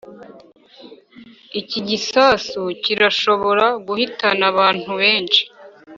[1.59, 5.41] iki gisasu kirashobora guhitana abantu benshi.